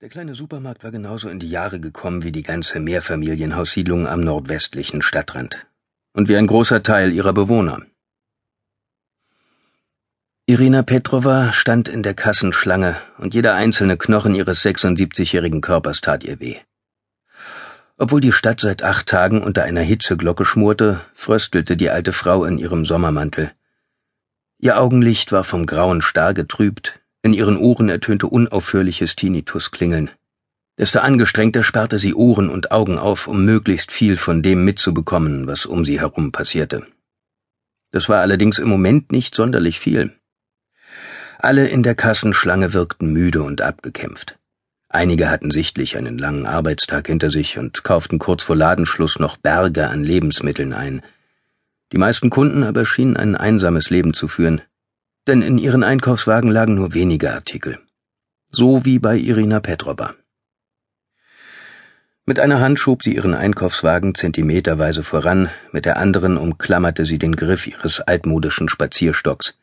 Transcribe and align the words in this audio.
Der 0.00 0.08
kleine 0.08 0.36
Supermarkt 0.36 0.84
war 0.84 0.92
genauso 0.92 1.28
in 1.28 1.40
die 1.40 1.50
Jahre 1.50 1.80
gekommen 1.80 2.22
wie 2.22 2.30
die 2.30 2.44
ganze 2.44 2.78
Mehrfamilienhaussiedlung 2.78 4.06
am 4.06 4.20
nordwestlichen 4.20 5.02
Stadtrand 5.02 5.66
und 6.12 6.28
wie 6.28 6.36
ein 6.36 6.46
großer 6.46 6.84
Teil 6.84 7.12
ihrer 7.12 7.32
Bewohner. 7.32 7.84
Irina 10.46 10.82
Petrova 10.82 11.52
stand 11.52 11.88
in 11.88 12.04
der 12.04 12.14
Kassenschlange 12.14 12.94
und 13.18 13.34
jeder 13.34 13.56
einzelne 13.56 13.96
Knochen 13.96 14.36
ihres 14.36 14.64
76-jährigen 14.64 15.62
Körpers 15.62 16.00
tat 16.00 16.22
ihr 16.22 16.38
weh. 16.38 16.58
Obwohl 17.96 18.20
die 18.20 18.30
Stadt 18.30 18.60
seit 18.60 18.84
acht 18.84 19.08
Tagen 19.08 19.42
unter 19.42 19.64
einer 19.64 19.82
Hitzeglocke 19.82 20.44
schmorte, 20.44 21.00
fröstelte 21.14 21.76
die 21.76 21.90
alte 21.90 22.12
Frau 22.12 22.44
in 22.44 22.58
ihrem 22.58 22.84
Sommermantel. 22.84 23.50
Ihr 24.58 24.78
Augenlicht 24.78 25.32
war 25.32 25.42
vom 25.42 25.66
grauen 25.66 26.02
Star 26.02 26.34
getrübt, 26.34 27.00
in 27.22 27.32
ihren 27.32 27.56
Ohren 27.56 27.88
ertönte 27.88 28.26
unaufhörliches 28.26 29.16
Tinnitus-Klingeln. 29.16 30.10
Desto 30.78 31.00
angestrengter 31.00 31.64
sperrte 31.64 31.98
sie 31.98 32.14
Ohren 32.14 32.48
und 32.48 32.70
Augen 32.70 32.98
auf, 32.98 33.26
um 33.26 33.44
möglichst 33.44 33.90
viel 33.90 34.16
von 34.16 34.42
dem 34.42 34.64
mitzubekommen, 34.64 35.46
was 35.48 35.66
um 35.66 35.84
sie 35.84 36.00
herum 36.00 36.30
passierte. 36.30 36.86
Das 37.90 38.08
war 38.08 38.20
allerdings 38.20 38.58
im 38.58 38.68
Moment 38.68 39.10
nicht 39.10 39.34
sonderlich 39.34 39.80
viel. 39.80 40.14
Alle 41.38 41.68
in 41.68 41.82
der 41.82 41.94
Kassenschlange 41.94 42.72
wirkten 42.72 43.12
müde 43.12 43.42
und 43.42 43.60
abgekämpft. 43.60 44.38
Einige 44.88 45.30
hatten 45.30 45.50
sichtlich 45.50 45.96
einen 45.96 46.16
langen 46.16 46.46
Arbeitstag 46.46 47.08
hinter 47.08 47.30
sich 47.30 47.58
und 47.58 47.84
kauften 47.84 48.18
kurz 48.18 48.44
vor 48.44 48.56
Ladenschluss 48.56 49.18
noch 49.18 49.36
Berge 49.36 49.88
an 49.88 50.02
Lebensmitteln 50.02 50.72
ein. 50.72 51.02
Die 51.92 51.98
meisten 51.98 52.30
Kunden 52.30 52.62
aber 52.62 52.86
schienen 52.86 53.16
ein 53.16 53.34
einsames 53.34 53.90
Leben 53.90 54.14
zu 54.14 54.28
führen, 54.28 54.62
denn 55.28 55.42
in 55.42 55.58
ihren 55.58 55.84
Einkaufswagen 55.84 56.50
lagen 56.50 56.74
nur 56.74 56.94
wenige 56.94 57.32
Artikel. 57.32 57.78
So 58.50 58.84
wie 58.86 58.98
bei 58.98 59.16
Irina 59.16 59.60
Petrova. 59.60 60.14
Mit 62.24 62.40
einer 62.40 62.60
Hand 62.60 62.80
schob 62.80 63.02
sie 63.02 63.14
ihren 63.14 63.34
Einkaufswagen 63.34 64.14
zentimeterweise 64.14 65.02
voran, 65.02 65.50
mit 65.72 65.84
der 65.84 65.98
anderen 65.98 66.36
umklammerte 66.36 67.04
sie 67.04 67.18
den 67.18 67.36
Griff 67.36 67.66
ihres 67.66 68.00
altmodischen 68.00 68.68
Spazierstocks. 68.68 69.58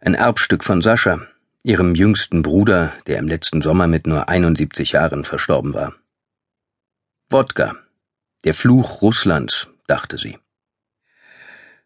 Ein 0.00 0.14
Erbstück 0.14 0.64
von 0.64 0.82
Sascha, 0.82 1.20
ihrem 1.62 1.94
jüngsten 1.94 2.42
Bruder, 2.42 2.92
der 3.06 3.18
im 3.18 3.28
letzten 3.28 3.62
Sommer 3.62 3.88
mit 3.88 4.06
nur 4.06 4.28
71 4.28 4.92
Jahren 4.92 5.24
verstorben 5.24 5.74
war. 5.74 5.94
Wodka, 7.28 7.76
der 8.44 8.54
Fluch 8.54 9.02
Russlands, 9.02 9.68
dachte 9.86 10.16
sie. 10.16 10.38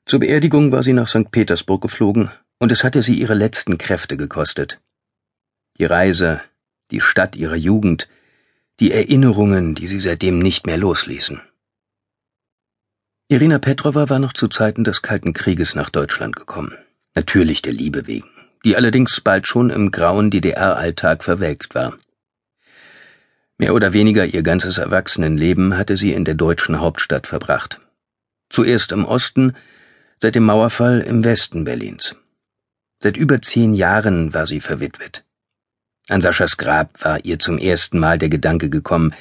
Zur 0.04 0.20
Beerdigung 0.20 0.72
war 0.72 0.82
sie 0.82 0.92
nach 0.92 1.08
St. 1.08 1.30
Petersburg 1.30 1.82
geflogen 1.82 2.30
und 2.60 2.70
es 2.70 2.84
hatte 2.84 3.02
sie 3.02 3.14
ihre 3.14 3.34
letzten 3.34 3.78
Kräfte 3.78 4.16
gekostet. 4.16 4.80
Die 5.78 5.86
Reise, 5.86 6.40
die 6.90 7.00
Stadt 7.00 7.34
ihrer 7.34 7.56
Jugend, 7.56 8.08
die 8.78 8.92
Erinnerungen, 8.92 9.74
die 9.74 9.88
sie 9.88 9.98
seitdem 9.98 10.38
nicht 10.38 10.66
mehr 10.66 10.76
losließen. 10.76 11.40
Irina 13.28 13.58
Petrova 13.58 14.08
war 14.08 14.18
noch 14.18 14.32
zu 14.32 14.48
Zeiten 14.48 14.84
des 14.84 15.02
Kalten 15.02 15.32
Krieges 15.32 15.74
nach 15.74 15.88
Deutschland 15.90 16.36
gekommen, 16.36 16.76
natürlich 17.14 17.62
der 17.62 17.72
Liebe 17.72 18.06
wegen, 18.06 18.28
die 18.64 18.76
allerdings 18.76 19.20
bald 19.20 19.46
schon 19.46 19.70
im 19.70 19.90
grauen 19.90 20.30
DDR-Alltag 20.30 21.24
verwelkt 21.24 21.74
war. 21.74 21.96
Mehr 23.56 23.74
oder 23.74 23.92
weniger 23.92 24.26
ihr 24.26 24.42
ganzes 24.42 24.78
Erwachsenenleben 24.78 25.76
hatte 25.76 25.96
sie 25.96 26.12
in 26.12 26.24
der 26.24 26.34
deutschen 26.34 26.80
Hauptstadt 26.80 27.26
verbracht. 27.26 27.80
Zuerst 28.48 28.90
im 28.90 29.04
Osten, 29.04 29.54
seit 30.20 30.34
dem 30.34 30.44
Mauerfall 30.44 31.00
im 31.00 31.22
Westen 31.24 31.64
Berlins. 31.64 32.16
Seit 33.02 33.16
über 33.16 33.40
zehn 33.40 33.72
Jahren 33.72 34.34
war 34.34 34.44
sie 34.44 34.60
verwitwet. 34.60 35.24
An 36.08 36.20
Saschas 36.20 36.58
Grab 36.58 37.02
war 37.02 37.24
ihr 37.24 37.38
zum 37.38 37.56
ersten 37.56 37.98
Mal 37.98 38.18
der 38.18 38.28
Gedanke 38.28 38.68
gekommen, 38.68 39.14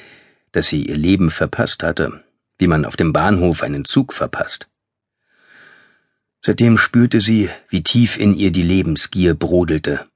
dass 0.52 0.68
sie 0.68 0.84
ihr 0.84 0.96
Leben 0.96 1.30
verpasst 1.30 1.82
hatte, 1.82 2.22
wie 2.58 2.66
man 2.66 2.84
auf 2.84 2.96
dem 2.96 3.14
Bahnhof 3.14 3.62
einen 3.62 3.86
Zug 3.86 4.12
verpasst. 4.12 4.68
Seitdem 6.42 6.76
spürte 6.76 7.20
sie, 7.22 7.48
wie 7.68 7.82
tief 7.82 8.18
in 8.18 8.34
ihr 8.34 8.50
die 8.50 8.62
Lebensgier 8.62 9.34
brodelte. 9.34 10.06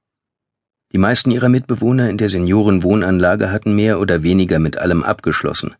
Die 0.91 0.99
meisten 0.99 1.31
ihrer 1.31 1.49
Mitbewohner 1.49 2.09
in 2.09 2.17
der 2.17 2.29
Seniorenwohnanlage 2.29 3.51
hatten 3.51 3.75
mehr 3.75 3.99
oder 3.99 4.21
weniger 4.21 4.59
mit 4.59 4.77
allem 4.77 5.03
abgeschlossen. 5.03 5.75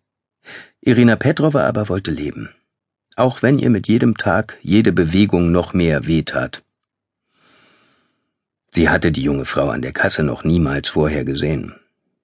Irina 0.82 1.16
Petrova 1.16 1.68
aber 1.68 1.88
wollte 1.88 2.12
leben, 2.12 2.50
auch 3.16 3.44
wenn 3.44 3.60
ihr 3.60 3.70
mit 3.70 3.88
jedem 3.88 4.18
Tag 4.18 4.58
jede 4.62 4.92
Bewegung 4.92 5.52
noch 5.52 5.74
mehr 5.74 6.08
wehtat. 6.08 6.65
Sie 8.76 8.90
hatte 8.90 9.14
die 9.14 9.22
junge 9.22 9.46
Frau 9.46 9.70
an 9.70 9.82
der 9.82 9.94
Kasse 9.94 10.22
noch 10.22 10.44
niemals 10.44 10.90
vorher 10.90 11.24
gesehen. 11.24 11.76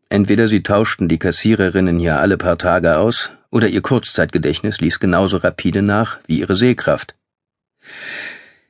Entweder 0.09 0.49
sie 0.49 0.63
tauschten 0.63 1.07
die 1.07 1.17
Kassiererinnen 1.17 1.97
hier 1.97 2.19
alle 2.19 2.37
paar 2.37 2.57
Tage 2.57 2.97
aus, 2.97 3.31
oder 3.51 3.69
ihr 3.69 3.81
Kurzzeitgedächtnis 3.81 4.81
ließ 4.81 4.99
genauso 4.99 5.37
rapide 5.37 5.81
nach 5.81 6.19
wie 6.27 6.39
ihre 6.39 6.57
Sehkraft. 6.57 7.15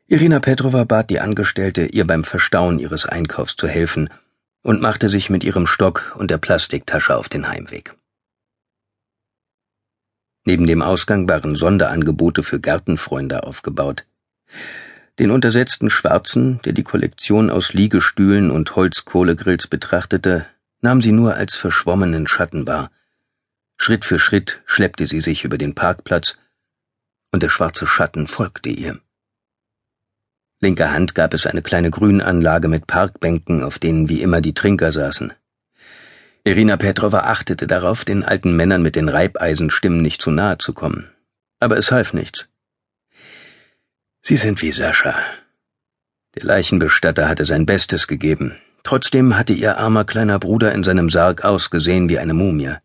Irina 0.05 0.39
Petrova 0.39 0.83
bat 0.83 1.09
die 1.09 1.19
Angestellte, 1.19 1.87
ihr 1.87 2.05
beim 2.05 2.23
Verstauen 2.23 2.77
ihres 2.77 3.07
Einkaufs 3.07 3.55
zu 3.55 3.67
helfen 3.67 4.11
und 4.61 4.79
machte 4.79 5.09
sich 5.09 5.31
mit 5.31 5.43
ihrem 5.43 5.65
Stock 5.65 6.15
und 6.19 6.29
der 6.29 6.37
Plastiktasche 6.37 7.17
auf 7.17 7.29
den 7.29 7.49
Heimweg. 7.49 7.95
Neben 10.45 10.67
dem 10.67 10.83
Ausgang 10.83 11.27
waren 11.27 11.55
Sonderangebote 11.55 12.43
für 12.43 12.59
Gartenfreunde 12.59 13.41
aufgebaut. 13.41 14.05
Den 15.21 15.29
untersetzten 15.29 15.91
Schwarzen, 15.91 16.59
der 16.63 16.73
die 16.73 16.81
Kollektion 16.81 17.51
aus 17.51 17.73
Liegestühlen 17.73 18.49
und 18.49 18.75
Holzkohlegrills 18.75 19.67
betrachtete, 19.67 20.47
nahm 20.81 21.03
sie 21.03 21.11
nur 21.11 21.35
als 21.35 21.55
verschwommenen 21.55 22.25
Schatten 22.27 22.65
wahr. 22.65 22.89
Schritt 23.77 24.03
für 24.03 24.17
Schritt 24.17 24.63
schleppte 24.65 25.05
sie 25.05 25.19
sich 25.19 25.43
über 25.43 25.59
den 25.59 25.75
Parkplatz, 25.75 26.39
und 27.31 27.43
der 27.43 27.49
schwarze 27.49 27.85
Schatten 27.85 28.25
folgte 28.25 28.69
ihr. 28.69 28.99
Linker 30.59 30.91
Hand 30.91 31.13
gab 31.13 31.35
es 31.35 31.45
eine 31.45 31.61
kleine 31.61 31.91
Grünanlage 31.91 32.67
mit 32.67 32.87
Parkbänken, 32.87 33.61
auf 33.61 33.77
denen 33.77 34.09
wie 34.09 34.23
immer 34.23 34.41
die 34.41 34.55
Trinker 34.55 34.91
saßen. 34.91 35.33
Irina 36.45 36.77
Petrova 36.77 37.25
achtete 37.25 37.67
darauf, 37.67 38.05
den 38.05 38.23
alten 38.23 38.55
Männern 38.55 38.81
mit 38.81 38.95
den 38.95 39.07
Reibeisenstimmen 39.07 40.01
nicht 40.01 40.19
zu 40.19 40.31
nahe 40.31 40.57
zu 40.57 40.73
kommen. 40.73 41.11
Aber 41.59 41.77
es 41.77 41.91
half 41.91 42.13
nichts. 42.13 42.47
Sie 44.23 44.37
sind 44.37 44.61
wie 44.61 44.71
Sascha. 44.71 45.15
Der 46.35 46.43
Leichenbestatter 46.43 47.27
hatte 47.27 47.45
sein 47.45 47.65
Bestes 47.65 48.07
gegeben. 48.07 48.55
Trotzdem 48.83 49.37
hatte 49.37 49.53
ihr 49.53 49.77
armer 49.77 50.05
kleiner 50.05 50.39
Bruder 50.39 50.71
in 50.73 50.83
seinem 50.83 51.09
Sarg 51.09 51.43
ausgesehen 51.43 52.07
wie 52.07 52.19
eine 52.19 52.33
Mumie. 52.33 52.75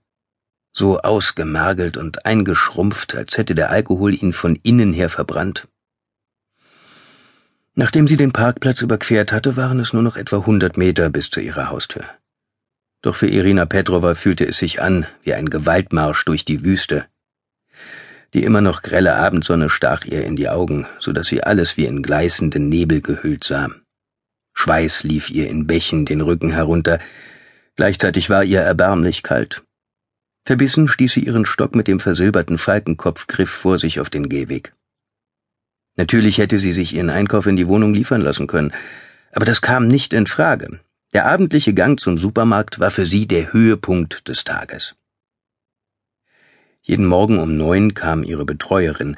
So 0.72 1.00
ausgemergelt 1.00 1.97
und 1.97 2.26
eingeschrumpft, 2.26 3.14
als 3.14 3.38
hätte 3.38 3.54
der 3.54 3.70
Alkohol 3.70 4.14
ihn 4.14 4.32
von 4.32 4.56
innen 4.62 4.92
her 4.92 5.08
verbrannt. 5.08 5.69
Nachdem 7.74 8.08
sie 8.08 8.16
den 8.16 8.32
Parkplatz 8.32 8.80
überquert 8.80 9.32
hatte, 9.32 9.56
waren 9.56 9.80
es 9.80 9.92
nur 9.92 10.03
noch 10.03 10.16
etwa 10.16 10.44
hundert 10.44 10.76
Meter 10.76 11.10
bis 11.10 11.30
zu 11.30 11.41
ihrer 11.41 11.68
Haustür. 11.70 12.04
Doch 13.03 13.14
für 13.14 13.28
Irina 13.28 13.66
Petrova 13.66 14.14
fühlte 14.14 14.47
es 14.47 14.58
sich 14.58 14.80
an 14.80 15.06
wie 15.22 15.34
ein 15.34 15.50
Gewaltmarsch 15.50 16.24
durch 16.24 16.44
die 16.44 16.64
Wüste. 16.64 17.06
Die 18.36 18.44
immer 18.44 18.60
noch 18.60 18.82
grelle 18.82 19.14
Abendsonne 19.14 19.70
stach 19.70 20.04
ihr 20.04 20.22
in 20.26 20.36
die 20.36 20.50
Augen, 20.50 20.86
so 20.98 21.14
dass 21.14 21.26
sie 21.26 21.42
alles 21.42 21.78
wie 21.78 21.86
in 21.86 22.02
gleißenden 22.02 22.69
Nebel 22.69 23.00
gehüllt 23.00 23.44
sah. 23.44 23.70
Schweiß 24.52 25.04
lief 25.04 25.30
ihr 25.30 25.48
in 25.48 25.66
Bächen 25.66 26.04
den 26.04 26.20
Rücken 26.20 26.50
herunter, 26.50 26.98
gleichzeitig 27.76 28.28
war 28.28 28.44
ihr 28.44 28.60
erbärmlich 28.60 29.22
kalt. 29.22 29.64
Verbissen 30.44 30.86
stieß 30.86 31.14
sie 31.14 31.24
ihren 31.24 31.47
Stock 31.47 31.74
mit 31.74 31.88
dem 31.88 31.98
versilberten 31.98 32.58
Falkenkopfgriff 32.58 33.48
vor 33.48 33.78
sich 33.78 34.00
auf 34.00 34.10
den 34.10 34.28
Gehweg. 34.28 34.74
Natürlich 35.97 36.36
hätte 36.36 36.58
sie 36.58 36.74
sich 36.74 36.92
ihren 36.92 37.08
Einkauf 37.08 37.47
in 37.47 37.56
die 37.56 37.68
Wohnung 37.68 37.94
liefern 37.94 38.20
lassen 38.20 38.48
können, 38.48 38.74
aber 39.32 39.47
das 39.47 39.62
kam 39.62 39.88
nicht 39.88 40.12
in 40.12 40.26
Frage. 40.26 40.80
Der 41.14 41.24
abendliche 41.24 41.72
Gang 41.72 41.98
zum 41.98 42.18
Supermarkt 42.18 42.80
war 42.80 42.91
für 42.91 43.06
sie 43.06 43.26
der 43.26 43.54
Höhepunkt 43.54 44.28
des 44.28 44.44
Tages. 44.44 44.94
Jeden 46.88 47.06
Morgen 47.06 47.41
um 47.41 47.56
neun 47.56 47.94
kam 47.94 48.22
ihre 48.22 48.44
Betreuerin, 48.44 49.16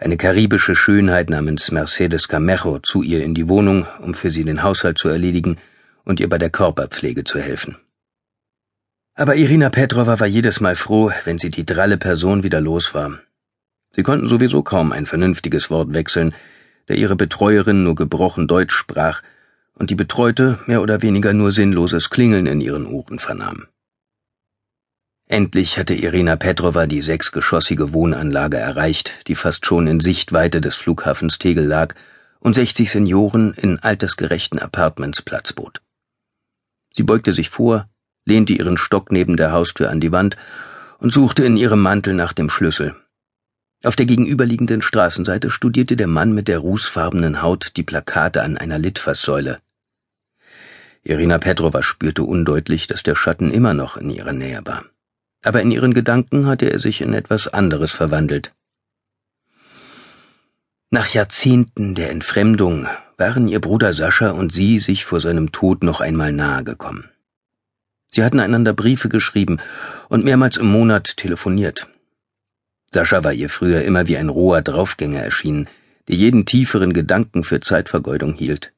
eine 0.00 0.16
karibische 0.16 0.74
Schönheit 0.74 1.30
namens 1.30 1.70
Mercedes 1.70 2.26
Camejo, 2.26 2.80
zu 2.80 3.02
ihr 3.02 3.22
in 3.22 3.34
die 3.34 3.46
Wohnung, 3.46 3.86
um 4.00 4.14
für 4.14 4.32
sie 4.32 4.42
den 4.42 4.64
Haushalt 4.64 4.98
zu 4.98 5.08
erledigen 5.08 5.56
und 6.04 6.18
ihr 6.18 6.28
bei 6.28 6.38
der 6.38 6.50
Körperpflege 6.50 7.22
zu 7.22 7.38
helfen. 7.38 7.76
Aber 9.14 9.36
Irina 9.36 9.70
Petrova 9.70 10.18
war 10.18 10.26
jedes 10.26 10.58
Mal 10.58 10.74
froh, 10.74 11.12
wenn 11.22 11.38
sie 11.38 11.50
die 11.50 11.64
dralle 11.64 11.98
Person 11.98 12.42
wieder 12.42 12.60
los 12.60 12.94
war. 12.94 13.20
Sie 13.92 14.02
konnten 14.02 14.28
sowieso 14.28 14.64
kaum 14.64 14.90
ein 14.90 15.06
vernünftiges 15.06 15.70
Wort 15.70 15.94
wechseln, 15.94 16.34
da 16.86 16.94
ihre 16.94 17.14
Betreuerin 17.14 17.84
nur 17.84 17.94
gebrochen 17.94 18.48
Deutsch 18.48 18.74
sprach 18.74 19.22
und 19.74 19.90
die 19.90 19.94
Betreute 19.94 20.58
mehr 20.66 20.82
oder 20.82 21.00
weniger 21.00 21.32
nur 21.32 21.52
sinnloses 21.52 22.10
Klingeln 22.10 22.48
in 22.48 22.60
ihren 22.60 22.86
Ohren 22.86 23.20
vernahm. 23.20 23.68
Endlich 25.26 25.78
hatte 25.78 25.94
Irina 25.94 26.36
Petrova 26.36 26.86
die 26.86 27.00
sechsgeschossige 27.00 27.94
Wohnanlage 27.94 28.58
erreicht, 28.58 29.12
die 29.26 29.34
fast 29.34 29.64
schon 29.64 29.86
in 29.86 30.00
Sichtweite 30.00 30.60
des 30.60 30.74
Flughafens 30.74 31.38
Tegel 31.38 31.64
lag 31.64 31.94
und 32.40 32.54
60 32.54 32.90
Senioren 32.90 33.54
in 33.54 33.78
altersgerechten 33.78 34.58
Apartments 34.58 35.22
Platz 35.22 35.54
bot. 35.54 35.80
Sie 36.92 37.04
beugte 37.04 37.32
sich 37.32 37.48
vor, 37.48 37.88
lehnte 38.26 38.52
ihren 38.52 38.76
Stock 38.76 39.10
neben 39.10 39.38
der 39.38 39.50
Haustür 39.50 39.90
an 39.90 40.00
die 40.00 40.12
Wand 40.12 40.36
und 40.98 41.12
suchte 41.12 41.42
in 41.44 41.56
ihrem 41.56 41.80
Mantel 41.80 42.12
nach 42.12 42.34
dem 42.34 42.50
Schlüssel. 42.50 42.94
Auf 43.82 43.96
der 43.96 44.06
gegenüberliegenden 44.06 44.82
Straßenseite 44.82 45.50
studierte 45.50 45.96
der 45.96 46.06
Mann 46.06 46.32
mit 46.32 46.48
der 46.48 46.58
rußfarbenen 46.58 47.40
Haut 47.40 47.72
die 47.76 47.82
Plakate 47.82 48.42
an 48.42 48.58
einer 48.58 48.78
Litfaßsäule. 48.78 49.58
Irina 51.02 51.38
Petrova 51.38 51.82
spürte 51.82 52.22
undeutlich, 52.22 52.86
dass 52.86 53.02
der 53.02 53.14
Schatten 53.14 53.50
immer 53.50 53.74
noch 53.74 53.96
in 53.96 54.10
ihrer 54.10 54.32
Nähe 54.32 54.60
war. 54.64 54.84
Aber 55.44 55.62
in 55.62 55.70
ihren 55.70 55.94
Gedanken 55.94 56.46
hatte 56.46 56.70
er 56.70 56.80
sich 56.80 57.00
in 57.00 57.14
etwas 57.14 57.46
anderes 57.46 57.92
verwandelt. 57.92 58.52
Nach 60.90 61.06
Jahrzehnten 61.08 61.94
der 61.94 62.10
Entfremdung 62.10 62.88
waren 63.16 63.46
ihr 63.46 63.60
Bruder 63.60 63.92
Sascha 63.92 64.30
und 64.30 64.52
sie 64.52 64.78
sich 64.78 65.04
vor 65.04 65.20
seinem 65.20 65.52
Tod 65.52 65.84
noch 65.84 66.00
einmal 66.00 66.32
nahe 66.32 66.64
gekommen. 66.64 67.08
Sie 68.08 68.24
hatten 68.24 68.40
einander 68.40 68.72
Briefe 68.72 69.08
geschrieben 69.08 69.58
und 70.08 70.24
mehrmals 70.24 70.56
im 70.56 70.66
Monat 70.66 71.16
telefoniert. 71.16 71.88
Sascha 72.92 73.22
war 73.22 73.32
ihr 73.32 73.48
früher 73.48 73.82
immer 73.82 74.08
wie 74.08 74.16
ein 74.16 74.28
roher 74.28 74.62
Draufgänger 74.62 75.20
erschienen, 75.20 75.68
der 76.08 76.16
jeden 76.16 76.46
tieferen 76.46 76.92
Gedanken 76.92 77.44
für 77.44 77.60
Zeitvergeudung 77.60 78.34
hielt 78.34 78.74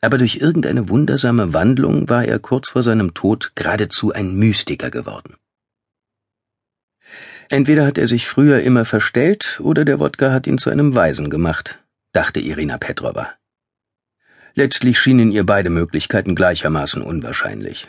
aber 0.00 0.18
durch 0.18 0.36
irgendeine 0.36 0.88
wundersame 0.88 1.52
Wandlung 1.52 2.08
war 2.08 2.24
er 2.24 2.38
kurz 2.38 2.68
vor 2.68 2.82
seinem 2.82 3.14
Tod 3.14 3.52
geradezu 3.54 4.12
ein 4.12 4.36
Mystiker 4.36 4.90
geworden. 4.90 5.34
Entweder 7.48 7.86
hat 7.86 7.98
er 7.98 8.08
sich 8.08 8.26
früher 8.26 8.60
immer 8.62 8.84
verstellt, 8.84 9.60
oder 9.62 9.84
der 9.84 10.00
Wodka 10.00 10.32
hat 10.32 10.46
ihn 10.46 10.58
zu 10.58 10.70
einem 10.70 10.94
Weisen 10.94 11.30
gemacht, 11.30 11.78
dachte 12.12 12.40
Irina 12.40 12.76
Petrova. 12.78 13.34
Letztlich 14.54 14.98
schienen 14.98 15.30
ihr 15.30 15.44
beide 15.44 15.70
Möglichkeiten 15.70 16.34
gleichermaßen 16.34 17.02
unwahrscheinlich. 17.02 17.88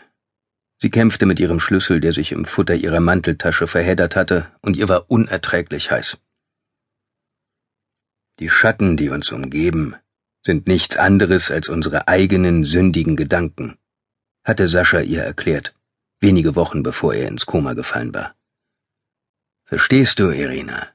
Sie 0.79 0.91
kämpfte 0.91 1.25
mit 1.25 1.39
ihrem 1.39 1.59
Schlüssel, 1.59 1.99
der 1.99 2.13
sich 2.13 2.31
im 2.31 2.45
Futter 2.45 2.75
ihrer 2.75 2.99
Manteltasche 2.99 3.65
verheddert 3.65 4.15
hatte, 4.15 4.47
und 4.61 4.77
ihr 4.77 4.89
war 4.89 5.09
unerträglich 5.09 5.89
heiß. 5.89 6.17
Die 8.39 8.49
Schatten, 8.49 8.97
die 8.97 9.09
uns 9.09 9.31
umgeben, 9.31 9.95
sind 10.45 10.67
nichts 10.67 10.97
anderes 10.97 11.49
als 11.49 11.67
unsere 11.67 12.07
eigenen 12.07 12.63
sündigen 12.63 13.15
Gedanken, 13.15 13.77
hatte 14.43 14.67
Sascha 14.67 14.99
ihr 14.99 15.23
erklärt, 15.23 15.73
wenige 16.19 16.55
Wochen 16.55 16.83
bevor 16.83 17.15
er 17.15 17.27
ins 17.27 17.47
Koma 17.47 17.73
gefallen 17.73 18.13
war. 18.13 18.36
Verstehst 19.67 20.19
du, 20.19 20.31
Irina? 20.31 20.87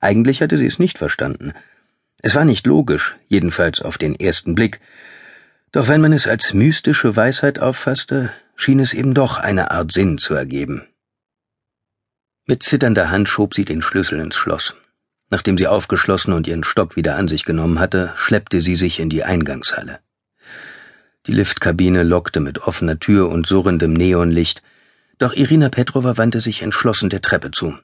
Eigentlich 0.00 0.40
hatte 0.40 0.56
sie 0.56 0.64
es 0.64 0.78
nicht 0.78 0.96
verstanden. 0.96 1.52
Es 2.22 2.34
war 2.34 2.46
nicht 2.46 2.66
logisch, 2.66 3.16
jedenfalls 3.26 3.82
auf 3.82 3.98
den 3.98 4.18
ersten 4.18 4.54
Blick. 4.54 4.80
Doch 5.70 5.88
wenn 5.88 6.00
man 6.00 6.14
es 6.14 6.26
als 6.26 6.54
mystische 6.54 7.16
Weisheit 7.16 7.58
auffasste, 7.58 8.32
schien 8.56 8.80
es 8.80 8.94
eben 8.94 9.12
doch 9.12 9.36
eine 9.36 9.70
Art 9.70 9.92
Sinn 9.92 10.16
zu 10.16 10.32
ergeben. 10.32 10.88
Mit 12.46 12.62
zitternder 12.62 13.10
Hand 13.10 13.28
schob 13.28 13.54
sie 13.54 13.66
den 13.66 13.82
Schlüssel 13.82 14.20
ins 14.20 14.36
Schloss. 14.36 14.74
Nachdem 15.28 15.58
sie 15.58 15.66
aufgeschlossen 15.66 16.32
und 16.32 16.46
ihren 16.46 16.64
Stock 16.64 16.96
wieder 16.96 17.16
an 17.16 17.28
sich 17.28 17.44
genommen 17.44 17.78
hatte, 17.78 18.14
schleppte 18.16 18.62
sie 18.62 18.74
sich 18.74 19.00
in 19.00 19.10
die 19.10 19.22
Eingangshalle. 19.22 20.00
Die 21.26 21.32
Liftkabine 21.32 22.04
lockte 22.04 22.40
mit 22.40 22.60
offener 22.60 22.98
Tür 22.98 23.28
und 23.28 23.46
surrendem 23.46 23.92
Neonlicht, 23.92 24.62
doch 25.18 25.34
Irina 25.34 25.68
Petrova 25.68 26.16
wandte 26.16 26.40
sich 26.40 26.62
entschlossen 26.62 27.10
der 27.10 27.22
Treppe 27.22 27.50
zu. 27.50 27.76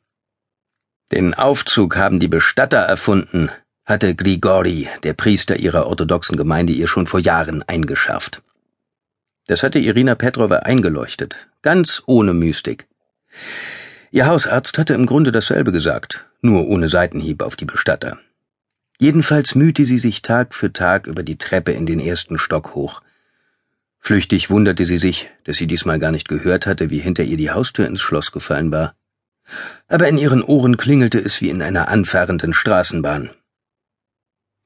Den 1.13 1.35
Aufzug 1.35 1.97
haben 1.97 2.21
die 2.21 2.29
Bestatter 2.29 2.79
erfunden, 2.79 3.51
hatte 3.85 4.15
Grigori, 4.15 4.89
der 5.03 5.13
Priester 5.13 5.57
ihrer 5.57 5.87
orthodoxen 5.87 6.37
Gemeinde, 6.37 6.73
ihr 6.73 6.87
schon 6.87 7.07
vor 7.07 7.21
Jahren 7.21 7.63
eingeschärft. 7.63 8.43
Das 9.47 9.63
hatte 9.63 9.79
Irina 9.79 10.15
Petrova 10.15 10.61
eingeleuchtet, 10.61 11.49
ganz 11.61 12.03
ohne 12.07 12.33
Mystik. 12.33 12.87
Ihr 14.11 14.27
Hausarzt 14.27 14.79
hatte 14.79 14.95
im 14.95 15.07
Grunde 15.07 15.33
dasselbe 15.33 15.73
gesagt, 15.73 16.25
nur 16.41 16.67
ohne 16.67 16.89
Seitenhieb 16.89 17.43
auf 17.43 17.57
die 17.57 17.67
Bestatter. 17.67 18.19
Jedenfalls 18.99 19.55
mühte 19.55 19.85
sie 19.85 19.99
sich 19.99 20.23
Tag 20.23 20.55
für 20.55 20.73
Tag 20.73 21.07
über 21.07 21.23
die 21.23 21.37
Treppe 21.37 21.73
in 21.73 21.85
den 21.85 22.01
ersten 22.01 22.39
Stock 22.39 22.75
hoch. 22.75 23.03
Flüchtig 24.05 24.51
wunderte 24.51 24.85
sie 24.85 24.99
sich, 24.99 25.31
dass 25.45 25.57
sie 25.57 25.67
diesmal 25.67 25.99
gar 25.99 26.13
nicht 26.13 26.29
gehört 26.29 26.67
hatte, 26.67 26.91
wie 26.91 26.99
hinter 26.99 27.25
ihr 27.25 27.39
die 27.39 27.51
Haustür 27.51 27.87
ins 27.87 28.03
Schloss 28.03 28.33
gefallen 28.33 28.71
war. 28.71 28.95
Aber 29.89 30.07
in 30.09 30.19
ihren 30.19 30.43
Ohren 30.43 30.77
klingelte 30.77 31.19
es 31.19 31.41
wie 31.41 31.49
in 31.49 31.63
einer 31.63 31.89
anfahrenden 31.89 32.53
Straßenbahn. 32.53 33.31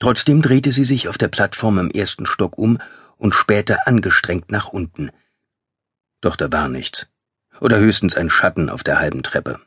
Trotzdem 0.01 0.43
drehte 0.43 0.73
sie 0.73 0.83
sich 0.83 1.07
auf 1.07 1.19
der 1.19 1.29
Plattform 1.29 1.79
im 1.79 1.93
ersten 1.93 2.27
Stock 2.27 2.59
um 2.59 2.79
und 3.17 3.33
spähte 3.33 3.87
angestrengt 3.87 4.51
nach 4.51 4.71
unten. 4.71 5.13
Doch 6.21 6.35
da 6.35 6.51
war 6.51 6.69
nichts 6.69 7.09
oder 7.61 7.79
höchstens 7.79 8.17
ein 8.17 8.31
Schatten 8.31 8.69
auf 8.69 8.83
der 8.83 8.99
halben 8.99 9.23
Treppe. 9.23 9.61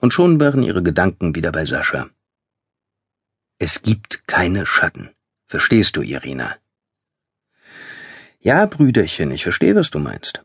Und 0.00 0.12
schon 0.12 0.38
waren 0.38 0.62
ihre 0.62 0.82
Gedanken 0.82 1.34
wieder 1.34 1.50
bei 1.50 1.64
Sascha. 1.64 2.10
Es 3.58 3.80
gibt 3.80 4.28
keine 4.28 4.66
Schatten. 4.66 5.14
Verstehst 5.46 5.96
du, 5.96 6.02
Irina? 6.02 6.58
Ja, 8.44 8.66
Brüderchen, 8.66 9.30
ich 9.30 9.42
verstehe, 9.42 9.74
was 9.74 9.90
du 9.90 9.98
meinst. 9.98 10.44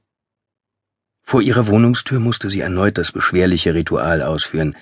Vor 1.22 1.42
ihrer 1.42 1.68
Wohnungstür 1.68 2.22
musste 2.22 2.50
sie 2.50 2.62
erneut 2.62 2.98
das 2.98 3.12
beschwerliche 3.12 3.74
Ritual 3.74 4.22
ausführen. 4.22 4.78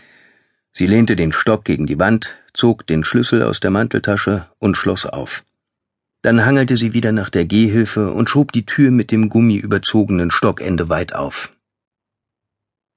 Sie 0.71 0.85
lehnte 0.85 1.15
den 1.15 1.31
Stock 1.31 1.65
gegen 1.65 1.87
die 1.87 1.97
Wand, 1.97 2.37
zog 2.53 2.85
den 2.85 3.03
Schlüssel 3.03 3.41
aus 3.41 3.59
der 3.59 3.71
Manteltasche 3.71 4.45
und 4.59 4.77
schloss 4.77 5.07
auf. 5.07 5.43
Dann 6.21 6.45
hangelte 6.45 6.77
sie 6.77 6.93
wieder 6.93 7.11
nach 7.11 7.31
der 7.31 7.45
Gehhilfe 7.45 8.11
und 8.11 8.29
schob 8.29 8.51
die 8.51 8.67
Tür 8.67 8.91
mit 8.91 9.09
dem 9.11 9.29
gummiüberzogenen 9.29 10.29
Stockende 10.29 10.87
weit 10.89 11.13
auf. 11.13 11.53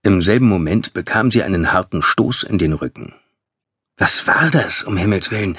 Im 0.03 0.21
selben 0.21 0.49
Moment 0.49 0.93
bekam 0.93 1.31
sie 1.31 1.43
einen 1.43 1.73
harten 1.73 2.03
Stoß 2.03 2.43
in 2.43 2.59
den 2.59 2.75
Rücken. 2.75 3.15
Was 3.97 4.27
war 4.27 4.51
das, 4.51 4.83
um 4.83 4.99
Himmels 4.99 5.31
willen? 5.31 5.57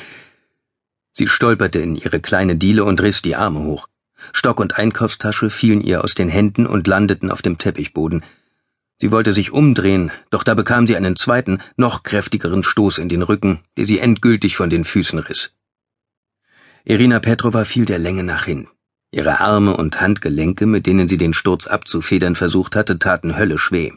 Sie 1.14 1.28
stolperte 1.28 1.80
in 1.80 1.96
ihre 1.96 2.20
kleine 2.20 2.58
Diele 2.58 2.84
und 2.86 3.02
riss 3.02 3.24
die 3.24 3.36
Arme 3.36 3.62
hoch. 3.62 3.88
Stock 4.34 4.60
und 4.60 4.78
Einkaufstasche 4.78 5.50
fielen 5.50 5.82
ihr 5.82 6.04
aus 6.04 6.16
den 6.16 6.30
Händen 6.30 6.68
und 6.68 6.88
landeten 6.88 7.32
auf 7.32 7.42
dem 7.42 7.58
Teppichboden. 7.58 8.24
Sie 9.00 9.12
wollte 9.12 9.34
sich 9.34 9.52
umdrehen, 9.52 10.12
doch 10.30 10.44
da 10.44 10.54
bekam 10.54 10.86
sie 10.86 10.96
einen 10.96 11.16
zweiten, 11.16 11.60
noch 11.76 12.04
kräftigeren 12.04 12.64
Stoß 12.64 13.00
in 13.00 13.10
den 13.10 13.24
Rücken, 13.24 13.60
der 13.76 13.88
sie 13.88 14.00
endgültig 14.00 14.56
von 14.56 14.70
den 14.70 14.86
Füßen 14.86 15.20
riss. 15.20 15.56
Irina 16.84 17.20
Petrova 17.20 17.64
fiel 17.64 17.86
der 17.86 18.00
Länge 18.00 18.24
nach 18.24 18.46
hin. 18.46 18.68
Ihre 19.12 19.40
Arme 19.40 19.76
und 19.76 20.00
Handgelenke, 20.00 20.66
mit 20.66 20.86
denen 20.86 21.08
sie 21.08 21.18
den 21.18 21.34
Sturz 21.34 21.68
abzufedern 21.68 22.36
versucht 22.36 22.76
hatte, 22.76 22.98
taten 22.98 23.38
höllisch 23.38 23.72
weh. 23.72 23.92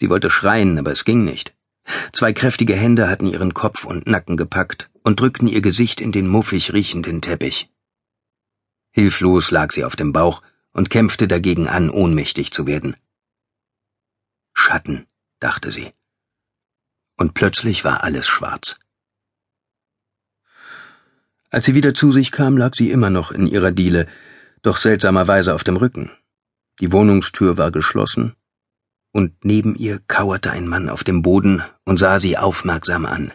Sie 0.00 0.10
wollte 0.10 0.30
schreien, 0.30 0.78
aber 0.78 0.92
es 0.92 1.04
ging 1.04 1.24
nicht. 1.24 1.54
Zwei 2.12 2.32
kräftige 2.32 2.74
Hände 2.74 3.08
hatten 3.08 3.26
ihren 3.26 3.54
Kopf 3.54 3.84
und 3.84 4.06
Nacken 4.06 4.36
gepackt 4.36 4.90
und 5.02 5.20
drückten 5.20 5.48
ihr 5.48 5.60
Gesicht 5.60 6.00
in 6.00 6.12
den 6.12 6.26
muffig 6.26 6.72
riechenden 6.72 7.20
Teppich. 7.20 7.70
Hilflos 8.90 9.50
lag 9.50 9.72
sie 9.72 9.84
auf 9.84 9.96
dem 9.96 10.12
Bauch 10.12 10.42
und 10.72 10.90
kämpfte 10.90 11.28
dagegen 11.28 11.68
an, 11.68 11.90
ohnmächtig 11.90 12.52
zu 12.52 12.66
werden. 12.66 12.96
Schatten, 14.52 15.06
dachte 15.38 15.70
sie. 15.70 15.92
Und 17.16 17.34
plötzlich 17.34 17.84
war 17.84 18.02
alles 18.02 18.26
schwarz. 18.26 18.78
Als 21.50 21.66
sie 21.66 21.74
wieder 21.74 21.94
zu 21.94 22.12
sich 22.12 22.30
kam, 22.30 22.56
lag 22.56 22.74
sie 22.74 22.90
immer 22.90 23.10
noch 23.10 23.32
in 23.32 23.46
ihrer 23.46 23.72
Diele, 23.72 24.06
doch 24.62 24.76
seltsamerweise 24.76 25.54
auf 25.54 25.64
dem 25.64 25.76
Rücken. 25.76 26.10
Die 26.80 26.92
Wohnungstür 26.92 27.58
war 27.58 27.70
geschlossen 27.70 28.36
und 29.12 29.44
neben 29.44 29.74
ihr 29.74 30.00
kauerte 30.06 30.50
ein 30.50 30.68
Mann 30.68 30.88
auf 30.88 31.04
dem 31.04 31.22
Boden 31.22 31.62
und 31.84 31.98
sah 31.98 32.20
sie 32.20 32.38
aufmerksam 32.38 33.06
an. 33.06 33.32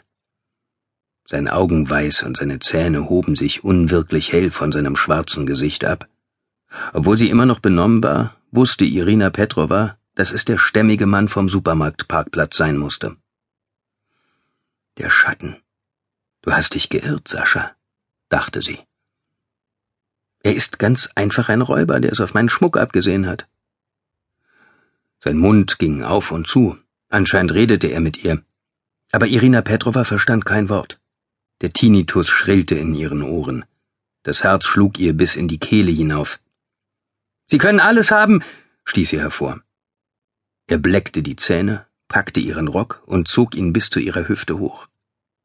Sein 1.28 1.50
Augenweiß 1.50 2.24
und 2.24 2.38
seine 2.38 2.60
Zähne 2.60 3.10
hoben 3.10 3.36
sich 3.36 3.64
unwirklich 3.64 4.32
hell 4.32 4.52
von 4.52 4.72
seinem 4.72 4.96
schwarzen 4.96 5.46
Gesicht 5.46 5.84
ab. 5.84 6.08
Obwohl 6.94 7.18
sie 7.18 7.30
immer 7.30 7.48
noch 7.48 7.60
benommen 7.60 8.04
war, 8.04 8.36
wusste 8.52 8.86
Irina 8.86 9.32
Petrova, 9.32 9.98
dass 10.14 10.32
es 10.32 10.46
der 10.46 10.58
stämmige 10.58 11.08
Mann 11.08 11.28
vom 11.28 11.50
Supermarktparkplatz 11.50 12.58
sein 12.58 12.78
musste. 12.78 13.18
Der 14.98 15.10
Schatten. 15.10 15.58
Du 16.42 16.52
hast 16.52 16.76
dich 16.76 16.90
geirrt, 16.90 17.28
Sascha, 17.28 17.72
dachte 18.30 18.62
sie. 18.62 18.80
Er 20.44 20.56
ist 20.56 20.78
ganz 20.78 21.10
einfach 21.16 21.50
ein 21.50 21.62
Räuber, 21.62 22.00
der 22.00 22.12
es 22.12 22.22
auf 22.22 22.36
meinen 22.36 22.50
Schmuck 22.50 22.78
abgesehen 22.78 23.26
hat. 23.26 23.48
Sein 25.20 25.38
Mund 25.38 25.80
ging 25.80 26.04
auf 26.04 26.32
und 26.32 26.46
zu. 26.46 26.78
Anscheinend 27.10 27.54
redete 27.56 27.88
er 27.88 28.00
mit 28.00 28.24
ihr. 28.24 28.44
Aber 29.12 29.26
Irina 29.26 29.64
Petrova 29.64 30.04
verstand 30.04 30.46
kein 30.46 30.70
Wort. 30.70 31.00
Der 31.62 31.72
Tinnitus 31.74 32.30
schrillte 32.30 32.76
in 32.76 32.96
ihren 32.96 33.22
Ohren. 33.24 33.66
Das 34.24 34.44
Herz 34.44 34.66
schlug 34.66 35.00
ihr 35.00 35.14
bis 35.14 35.36
in 35.36 35.48
die 35.48 35.60
Kehle 35.60 35.92
hinauf. 35.92 36.40
Sie 37.48 37.58
können 37.58 37.80
alles 37.80 38.12
haben, 38.12 38.44
stieß 38.86 39.10
sie 39.10 39.20
hervor. 39.20 39.62
Er 40.68 40.80
bleckte 40.80 41.22
die 41.22 41.36
Zähne, 41.36 41.86
packte 42.08 42.40
ihren 42.40 42.68
Rock 42.68 43.04
und 43.06 43.28
zog 43.28 43.56
ihn 43.56 43.72
bis 43.72 43.90
zu 43.90 44.00
ihrer 44.00 44.28
Hüfte 44.28 44.58
hoch. 44.58 44.88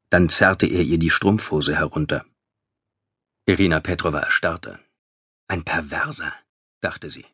Dann 0.09 0.29
zerrte 0.29 0.67
er 0.67 0.83
ihr 0.83 0.99
die 0.99 1.11
Strumpfhose 1.11 1.77
herunter. 1.77 2.25
Irina 3.47 3.81
Petrova 3.81 4.21
erstarrte. 4.21 4.81
Ein 5.47 5.65
Perverser, 5.65 6.33
dachte 6.81 7.11
sie. 7.11 7.27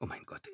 Oh 0.00 0.06
mein 0.06 0.24
Gott, 0.26 0.48